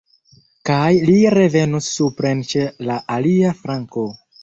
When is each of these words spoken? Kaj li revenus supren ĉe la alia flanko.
Kaj 0.69 0.87
li 1.09 1.15
revenus 1.35 1.91
supren 1.99 2.43
ĉe 2.55 2.67
la 2.91 3.01
alia 3.19 3.57
flanko. 3.65 4.13